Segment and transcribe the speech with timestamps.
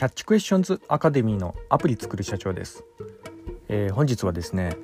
[0.00, 2.84] キャッチクエスチョンズアカデミーのアプリ作る社長です、
[3.68, 4.74] えー、本日はですね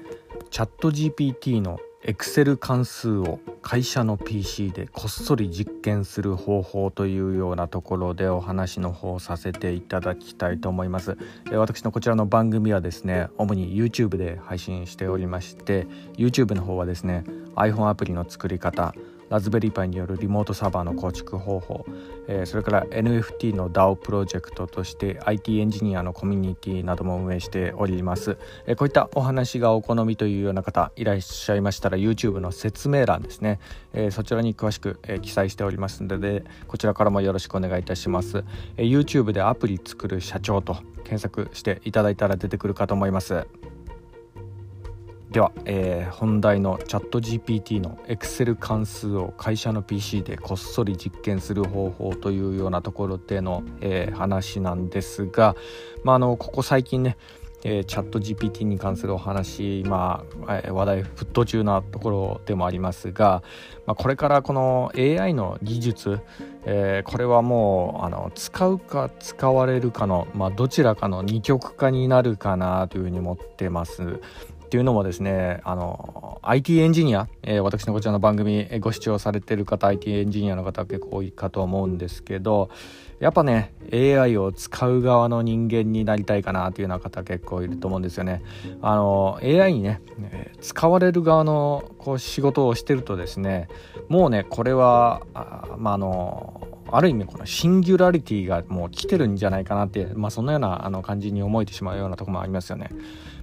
[0.51, 15.87] チャット GPT の Excel 関数を会社の PC でこっそり実験する方法というようなところでお話の方させていただきたいと思います、えー、私のこちらの番組はですね主に YouTube で配信しておりまして
[16.19, 17.25] YouTube の方はですね
[17.55, 18.95] iPhone アプリの作り方
[19.29, 21.85] ラズベリーパイによるリモートサーバーの構築方法、
[22.29, 33.59] えー、それから NFT の DAO プロジェクトとして IT エンジニアのコミュニティなども運営しております、えー、こういったお話がお好みというような方いらっしゃいましたら YouTube の説明欄ですね、
[33.93, 38.45] えー、そちらに詳しく、え記載しておりますのでこちらからもよろしくお願いいたします、
[38.77, 43.47] え YouTube でアプリ作る社長と検索していただいたら出てくるかと思います。
[45.37, 55.55] では、えー、本題のチャット GPT の Excel 関数を会社の PC でこっそり実験する方法というようなところでの、えー、話なんですが、
[56.05, 57.19] まあ、のここ最近ね
[57.65, 63.43] えー、チャット GPT に関するお話、まあ、話題沸騰中なところでもありますが、
[63.87, 66.21] まあ、これからこの AI の技術、
[66.65, 74.21] えー、これはもうあの使うか使われるかの、まあ、どちらかの二極化になるかなというふうに思ってます。
[74.67, 82.69] っていうのもですねあの IT エンジニア、えー、私のこちらの番組ご視聴されてる方 IT エンジニアの方結構多いかと思うんですけど
[83.21, 88.43] やっぱね AI を使う側の人間になりたいかなというような方結構いると思うんですよね。
[88.83, 90.03] あの AI にね
[90.61, 93.69] 使われる側のこう仕事をしてるとですね
[94.09, 102.91] もうねこれはあ,、まあ、あのある意味このシンギュラリティがもう来てるんじゃないかなって、まあ、そんなようなあの感じに思えてしまうようなとこもありますよね。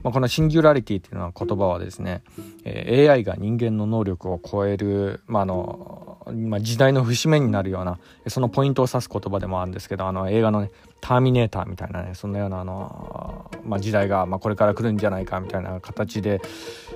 [0.04, 2.23] まあ、このシンギュラリティっていうのは言葉はですね、
[2.66, 16.41] え、AI が人間の能力を超える、まあのまあ、時代の節目になるようなそのポイントを指す言葉でもあるんですけどあの映画のね「ターミネーター」みたいなねそんなようなあの、まあ、時代が、まあ、これから来るんじゃないかみたいな形で、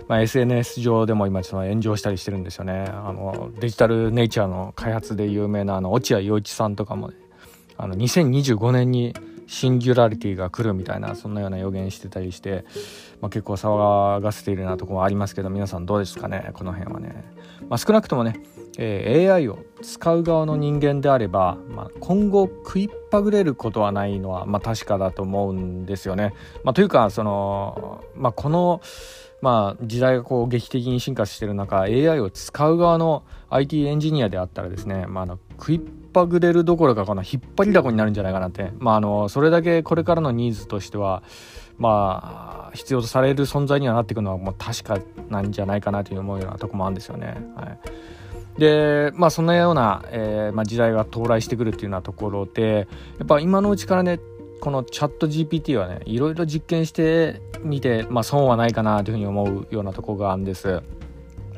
[0.08, 2.86] まあ、SNS 上でも今その炎上したりしてるんですよね。
[2.88, 7.16] あのデジタルネイチャーの開発で有名なあの落合陽一さんとかも、ね、
[7.78, 9.14] あの2025年に
[9.48, 12.66] シンギュラリティが来るみたいなそんなような予言してたりして、
[13.22, 17.24] まあ、結構騒がせているようなところもありますけど皆さんどうですかねこの辺はね、
[17.70, 18.40] まあ、少なくともね、
[18.78, 26.34] えー、AI を使う側の人間であれば、まあ、今後食いっぱぐれることはないのは、ま、確かだと思うんですよね。
[26.64, 28.82] ま、というかその、ま、この
[29.42, 35.80] まあ、時代がこう劇的に進化してる中 AI を使う側の IT エンジニアであったらですね、まあ、あの食いっ
[36.12, 41.22] ぱぐれるどころかこの引っ張りだこになるんじゃないかなって、まあ、あのそれだけこれからのニーズとしては
[41.78, 45.00] まあ必要とされる存在にはなっていくのはもう確か
[45.30, 47.38] なんじゃないかなという思うようなとこもあるんですよね。
[47.56, 47.80] はい
[48.58, 52.88] でまあそんなような、えーまあ、時代が到来してくるっていうようなところで
[53.20, 54.20] やっぱ今のうちからね
[54.60, 60.82] このチャット GPT はねいろいろ実験してみて、まあ、損はないかなというふうに思うようなところがあるんです。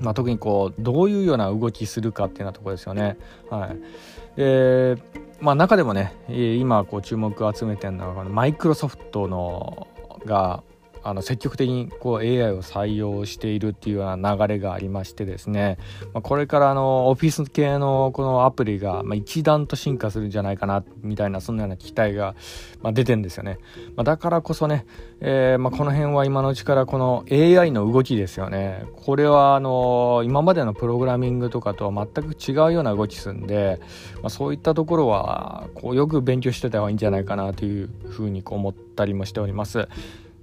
[0.02, 3.18] まあ、特にこうどういうような動きするかっていうようなところですよね。
[3.50, 4.98] はい、で
[5.42, 9.88] まあ、中でもね今こう注目を集めてるのはマイクロソフトの
[10.26, 10.64] が
[11.04, 15.78] あの積極的にこう AI を採用しているっていうような流れがありましてですね、
[16.14, 22.36] まあ、これからのオフィス系のこのアプリがま一段と進化するんじゃないかなみたいなそんなような期待が
[22.82, 23.60] ま出てんですよね、
[23.96, 24.86] まあ、だからこそね、
[25.22, 28.86] えー、まあこの辺は今のうちからこの AI の動きですよね。
[28.96, 33.80] これはあの今までのプログラミングとかとは全く違うような動きするんで、
[34.22, 39.88] まあ、そういったところはこうよく勉強してた方がいいんじゃないかなというふうにこう思ったりもしております。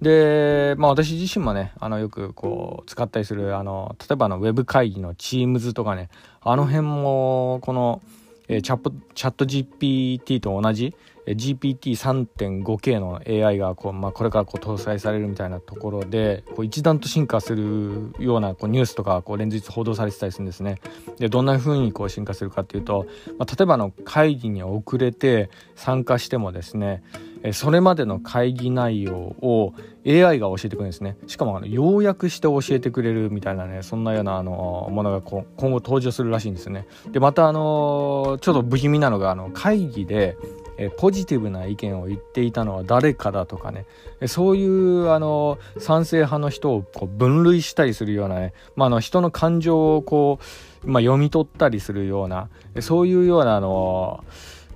[0.00, 6.08] で、まあ私自身もね、あのよくこう使ったりする、あの、例えばのウェブ会議の Teams とかね、
[6.40, 8.02] あの辺もこの、
[8.48, 10.94] えー、チャットチャット GPT と同じ
[11.26, 20.76] GPT3.5K の AI がこう、まあ、これからこう搭載されるみたいなところでこう一段と進化するようなこうニュースとかこう連日報道されてたりするんですね。
[21.18, 23.06] でどんな風にこう進化するかっていうと、
[23.38, 27.02] まあ、例えばの会議に遅れて参加してもですね
[27.52, 29.74] それまでの会議内容を
[30.06, 31.16] AI が教えてくれるんですね。
[31.26, 36.86] しかもあの要約して教えてくれるみたいなねそんなようなあのものが今後登場するらしいんですね。
[37.10, 40.36] でまたあのちょっと不気味なのがあの会議で
[40.78, 43.86] えポジティブな意見を言っていたのは誰かだとかね。
[44.26, 50.38] そういうあの賛成派の人をこう分類したりするようなね、ま、あの人の感情をこ
[50.84, 52.48] う、まあ、読み取ったりするような。
[52.80, 54.24] そういうようなあの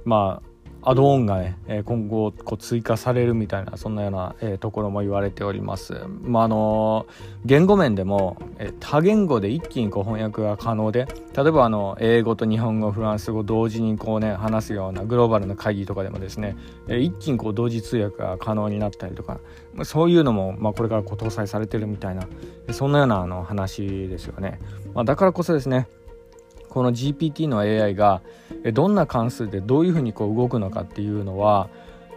[0.05, 0.50] まあ
[0.83, 5.95] アドオンがね、え今後こう追加されるみたいなそんなような、えところも言われております。
[6.23, 7.07] まあ、あの
[7.45, 11.07] 言語面でも、え多言語で一気にこう翻訳が可能で
[11.37, 16.57] 例えばあの英語と日本語フランス語同時にこうね話すようなグローバルな会議とかでもですね、
[16.89, 19.39] え一気にこう同時通訳が可能になったりとか、
[19.75, 22.27] ま、そういうのも、まあ、これからこう搭載されてるみたいな
[22.73, 24.61] そんなようなあの話ですよね。
[24.95, 25.89] まあ、だからこそですね
[26.71, 28.23] この GPT の AI が
[28.73, 31.69] どんな関数でどういうふうにこう動くのかっていうのは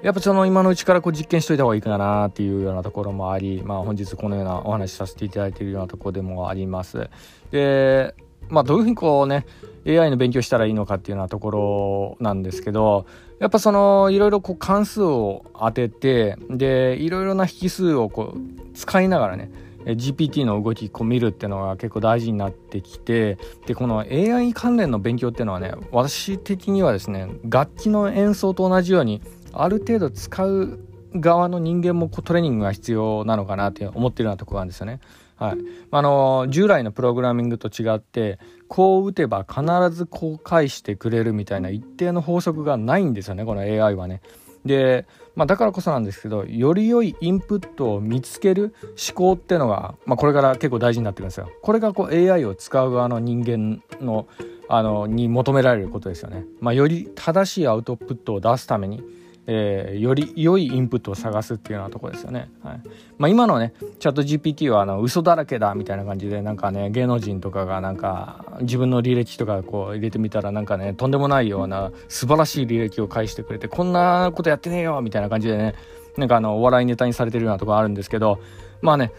[0.02, 7.10] やっぱその今のうちからこう実験しといた方がいいかなっていうようなところもあり、まあ、本日このようなお話しさせていただいているようなところでもあります。
[7.52, 8.14] で
[8.50, 9.46] まあ、どういうふうにこうね
[9.88, 13.06] AI の勉強したらいいのかっていうようなところなんですけど
[13.40, 19.52] やっぱそのいろいろこう関数を当ててでいろいろな引数をこう使いながらね
[19.86, 29.22] GPT の動きこう見るっていうのが結構大事になってきてでこの AI 関連の勉強っていうのはね私的にはですね楽器の演奏と同じように
[29.52, 30.80] ある程度使う
[31.16, 35.00] 側の人間もトレーニングが必要なのかなって思ってるようなところなんですよね。
[35.36, 35.58] はい、
[35.92, 39.64] あの従来のプログラミングと違ってこう打てば必
[39.96, 44.22] ずこう返してくれるみたいな一定の法則がないんですよねこの AI はね。
[44.66, 45.06] で、
[45.36, 51.50] まあ、だからこそなんですけどより良いインプットを見つける思考っていうのが、まあ、これから結構大事になってくるんですよ。
[51.62, 54.28] これがこう AI を使う側の人間の
[54.70, 56.46] あのに求められることですよね。
[56.60, 59.04] まあ、より正しいアウトプットを出すために
[59.46, 62.50] えー、より良いインプットを探すっていうようなとこですよね。
[62.64, 62.82] はい
[63.18, 75.76] まあ、今のねチャット GPT はあの嘘だらけだみたいな感じでなんかね芸能人とかがなんか自分の履歴とかこう入れてみたらなんかねとんでもないような素晴らしい履歴を返してくれてこんなことやってねえよみたいな感じでね
[76.18, 78.40] なんかあのお笑いネタにされてるようなとこあるんですけど
[78.82, 79.12] まあね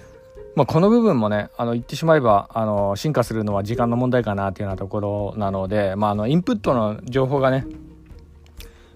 [0.54, 7.66] まあ、この部分もねあの言ってしまえばあの進化するのは時間の問題かなっていうようなところなので、まあ、あのインプットの情報がね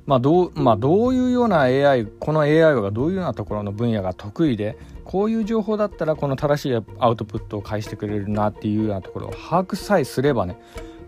[0.09, 10.59] まあどうまあ、どういうような AI この AI がどういうようなところの分野が得意でこういう情報だったらこの正しいアウトプットを返してくれるなっていうようなところを把握さえすればね、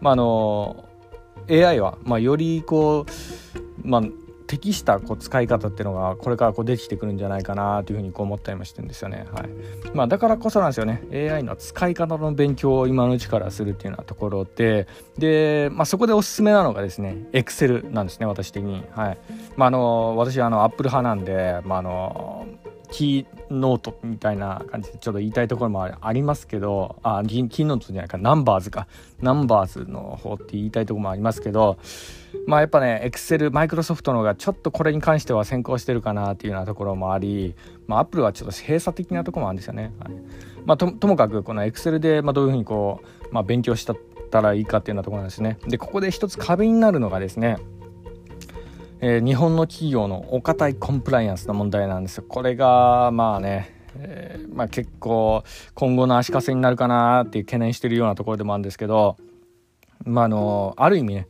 [0.03, 0.85] まあ、あの
[1.49, 4.03] AI は、まあ、よりこう、まあ、
[4.51, 9.25] 適したこう使い方っていうのがこれからこうできてくるんじゃないかなというふうにこう思ったりもしてるんですよね。
[9.33, 9.49] はい
[9.95, 14.89] まあ、だからこそなんですよね AI の使い方の勉強を今のうちからするっていうようなところで
[15.19, 18.83] で、まあ、そこでおすすめなのがですね Excel なんですね私的に。
[18.91, 19.19] はい
[19.57, 22.49] まあ、あの私はあの Apple 派なんで、まあ、あの
[22.91, 28.19] キーノートみたいな感じでちょっと言いたいところもありますけどあキーノートじゃないか。
[28.19, 28.87] ナンバーズか。
[29.21, 31.79] ナンバーズの方って言いたいところもありますけど
[32.47, 37.55] まあやっぱねエクセルマイクロソフトの方がちょっとこれに関しては先行してるかなっていうようなところもあり
[37.87, 40.15] まあアップルはちょっと閉鎖的なところもあるんですよね、はい。
[40.65, 43.01] まあ、ともかくこのエクセルでまどういうふうにこ
[43.31, 43.97] う、まあ、勉強したっ
[44.31, 45.59] たらいいかっていうようなところなんですね。
[45.67, 47.59] でここで一つ壁になるのがですね
[49.03, 52.25] えー、日本の企業のお堅いコンプライアンスの問題なんですよ。
[52.29, 55.43] これがまあね、えー、まあ、結構
[55.75, 59.17] 今後の足かせになるかなっていう懸念してるようなところでもあるんですけど、
[60.05, 61.29] まあ、あのある意味ね、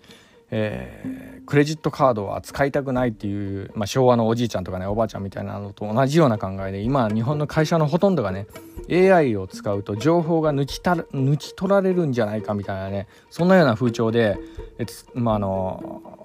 [0.50, 8.46] えー、クレジットカードは使いたくないっていう、まあ、昭和のおじいちゃんとかねおばあちゃんみたいなのと同じような考えで今日本の会社のほとんどがね
[8.90, 14.38] AI を使うと情報が抜きた抜き取られるんじゃないかみたいなねそんなような風潮で、
[14.78, 16.19] えまあ、あの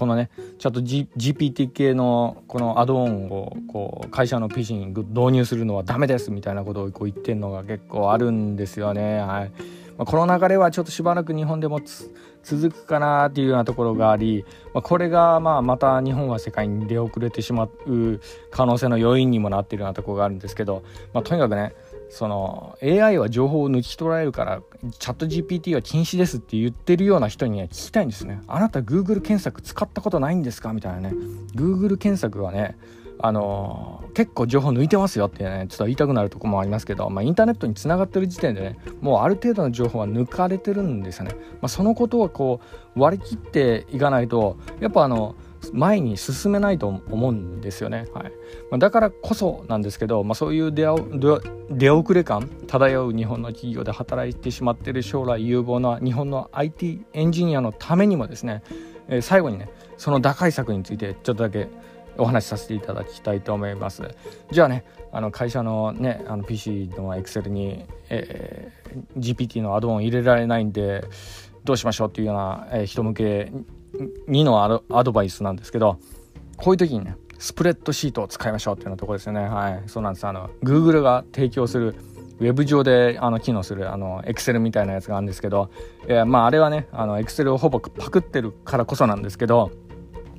[0.00, 9.18] このねちゃんと、GPT 系のこのアドオンをこう会社の PC に導入するのはダメですみたいなことをこう言ってるのが結構あるんですよね。
[9.18, 9.50] はい
[9.98, 11.80] まあ、この流れはちょっとしばらく日本でも
[12.42, 21.74] 続くかなっていうようなところがあり、まあ、これがまあまた日本は世界に出遅れてしまう可能性の要因にもなっているようなところがあるんですけど、まあ、とにかくね
[22.10, 24.62] その AI は情報を抜き取られるから
[24.98, 28.40] チャット GPT は禁止ですって言ってるような人には聞きたいんですね。
[28.48, 30.72] あなた Google 検索使ったことないんですか？
[30.72, 31.14] みたいなね。
[31.54, 32.76] Google 検索はね
[33.22, 42.60] あのー、結構情報抜いてますよってねちょっと言いたくなるとこもありますけど、まあ、インターネットにつながってる時点でねもうある程度の情報は抜かれてるんですよね、まあ、そのことをこ
[42.96, 45.34] う割り切っていかないとやっぱあの
[45.72, 48.06] 前に進めないと思うんですよね。
[48.14, 48.24] はい
[48.70, 50.86] まあ、だからこそなんですけど、まあ、そういう出
[51.70, 58.62] 出遅れ感漂う日本の企業で働いてしまっている将来有望な日本の IT エンジニアのためにもですね、
[59.08, 61.68] えー、最後にねその打開策についてちょっとだけ
[62.16, 64.02] お話しさせていただきたいと思います。
[64.50, 71.04] じゃあねあの会社のねあの PC の Excel に、えー、GPT のアドオン入れられないんで
[71.64, 73.52] どうしましょうっていうような、えー、人向け
[74.28, 75.98] 2のアドバイスなんですけど
[76.56, 79.40] こういう時にねスプレッドシートを使いましょうっていうようなとこですよね。
[79.40, 79.82] はい。
[79.86, 80.26] そうなんです。
[80.26, 81.94] あの Google が提供する
[82.38, 85.70] ウェブ上であの機能するあの Excel みたいなやつがあるんですけど、
[86.06, 89.70] えー、まああれはねあの Excel をほぼパクってるからこそなんですけど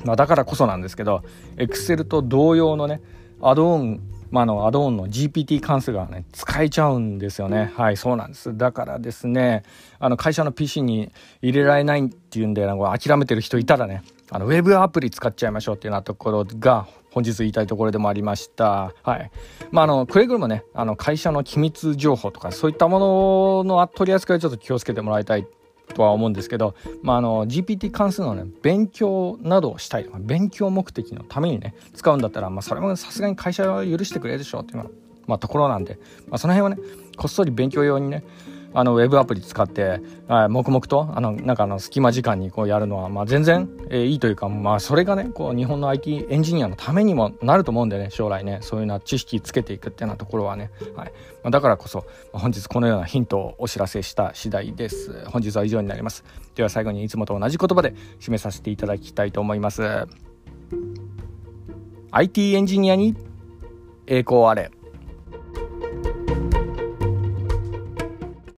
[0.06, 1.24] まあ、だからこそなんですけど
[1.58, 3.02] Excel と同様のね
[3.42, 4.02] アドオン
[4.32, 9.64] まあ、のアドオンの GPT 関数がね使えちゃうんですよねはいそうなんですだからですね
[10.00, 11.12] あの会社の PC に
[11.42, 18.94] 入れられないっていうんで諦めてる人いたらねあのウェブアプリ使っちゃいましょうっていうようなところが本日言いたいところでもありました。
[19.04, 19.32] はい。
[19.70, 25.46] まあ、あの、くれぐれもね、あの、会社の機密情報とか、そういったものの取り扱いをちょっと気をつけてもらいたい
[25.94, 34.92] とは思うんですけど、まあ、あの GPT 関数のね勉強などをしたいとか勉強目的のためにね使うんだったら、まあ、それもさすがに会社は許してくれるでしょうっていうの、
[35.28, 38.24] まあ、ところなんで、まあ、その辺はねこっそり勉強用にね
[38.74, 51.12] あのウェブアプリ使って、はい、黙々とあのなんかあの隙間時間にこうやるのは、まあ、全然、えー、いいというか、まあ、それがねこう日本の IT エンジニアのためにもなると思うんでね将来ねそういうような知識つけていくっていうようなところはね、はい。
[51.44, 55.26] まあ、だからこそ本日このようなヒントをお知らせした次第です。
[55.26, 56.24] 本日は以上になります。
[56.56, 60.08] では最後にいつもと同じ言葉で締めさせていただきたいと思います。
[62.12, 63.16] IT エンジニアに
[64.08, 64.72] 栄光あれ。